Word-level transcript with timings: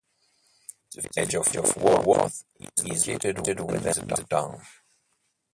The 0.95 1.07
Village 1.13 1.35
of 1.57 1.77
Walworth 1.77 2.43
is 2.87 3.05
located 3.07 3.37
within 3.59 4.07
the 4.07 4.25
town. 4.27 4.65